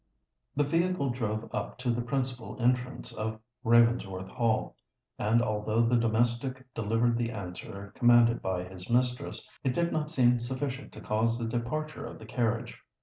The 0.55 0.63
vehicle 0.63 1.11
drove 1.11 1.47
up 1.53 1.77
to 1.77 1.91
the 1.91 2.01
principal 2.01 2.59
entrance 2.59 3.13
of 3.13 3.39
Ravensworth 3.63 4.29
Hall; 4.29 4.75
and 5.19 5.43
although 5.43 5.81
the 5.83 5.95
domestic 5.95 6.65
delivered 6.73 7.19
the 7.19 7.29
answer 7.31 7.93
commanded 7.95 8.41
by 8.41 8.63
his 8.63 8.89
mistress, 8.89 9.47
it 9.63 9.75
did 9.75 9.93
not 9.93 10.09
seem 10.09 10.39
sufficient 10.39 10.91
to 10.93 11.01
cause 11.01 11.37
the 11.37 11.45
departure 11.47 12.07
of 12.07 12.17
the 12.17 12.25
carriage. 12.25 12.81